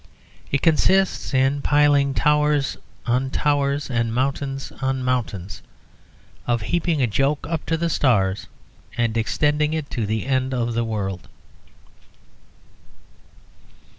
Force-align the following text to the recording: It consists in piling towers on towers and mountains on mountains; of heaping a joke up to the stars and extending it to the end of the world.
It 0.51 0.63
consists 0.63 1.31
in 1.31 1.61
piling 1.61 2.15
towers 2.15 2.75
on 3.05 3.29
towers 3.29 3.87
and 3.87 4.11
mountains 4.11 4.71
on 4.81 5.03
mountains; 5.03 5.61
of 6.47 6.63
heaping 6.63 7.03
a 7.03 7.05
joke 7.05 7.45
up 7.47 7.63
to 7.67 7.77
the 7.77 7.87
stars 7.87 8.47
and 8.97 9.15
extending 9.15 9.73
it 9.73 9.91
to 9.91 10.07
the 10.07 10.25
end 10.25 10.55
of 10.55 10.73
the 10.73 10.83
world. 10.83 11.27